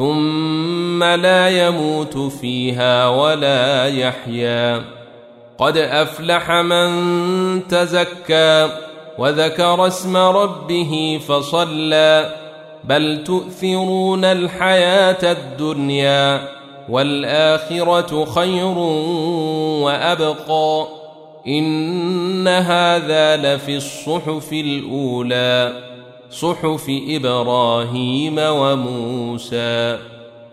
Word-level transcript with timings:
ثم 0.00 1.04
لا 1.04 1.66
يموت 1.66 2.18
فيها 2.18 3.08
ولا 3.08 3.86
يحيا. 3.86 4.84
قد 5.58 5.76
أفلح 5.76 6.50
من 6.50 7.68
تزكى 7.68 8.68
وذكر 9.18 9.86
اسم 9.86 10.16
ربه 10.16 11.20
فصلى. 11.28 12.34
بل 12.84 13.24
تؤثرون 13.24 14.24
الحياة 14.24 15.32
الدنيا 15.32 16.40
والآخرة 16.88 18.24
خير 18.24 18.78
وأبقى. 19.84 20.86
إن 21.46 22.48
هذا 22.48 23.36
لفي 23.36 23.76
الصحف 23.76 24.52
الأولى. 24.52 25.72
صحف 26.30 26.86
إبراهيم 26.88 28.36
وموسى 28.38 29.98